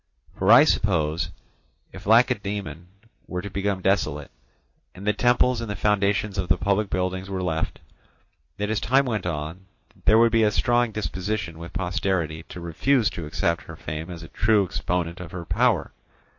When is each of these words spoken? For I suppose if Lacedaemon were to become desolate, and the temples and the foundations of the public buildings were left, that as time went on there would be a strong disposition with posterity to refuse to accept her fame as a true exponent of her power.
For 0.35 0.51
I 0.51 0.63
suppose 0.63 1.29
if 1.91 2.07
Lacedaemon 2.07 2.87
were 3.27 3.43
to 3.43 3.51
become 3.51 3.83
desolate, 3.83 4.31
and 4.95 5.05
the 5.05 5.13
temples 5.13 5.61
and 5.61 5.69
the 5.69 5.75
foundations 5.75 6.39
of 6.39 6.49
the 6.49 6.57
public 6.57 6.89
buildings 6.89 7.29
were 7.29 7.43
left, 7.43 7.77
that 8.57 8.71
as 8.71 8.79
time 8.81 9.05
went 9.05 9.27
on 9.27 9.67
there 10.05 10.17
would 10.17 10.31
be 10.31 10.41
a 10.41 10.49
strong 10.49 10.91
disposition 10.91 11.59
with 11.59 11.71
posterity 11.73 12.41
to 12.49 12.59
refuse 12.59 13.11
to 13.11 13.27
accept 13.27 13.65
her 13.65 13.75
fame 13.75 14.09
as 14.09 14.23
a 14.23 14.29
true 14.29 14.65
exponent 14.65 15.19
of 15.19 15.33
her 15.33 15.45
power. 15.45 15.91